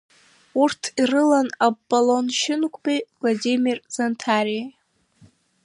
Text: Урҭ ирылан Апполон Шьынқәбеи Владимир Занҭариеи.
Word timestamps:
Урҭ 0.61 0.81
ирылан 1.01 1.47
Апполон 1.67 2.25
Шьынқәбеи 2.39 2.99
Владимир 3.19 3.77
Занҭариеи. 3.93 4.65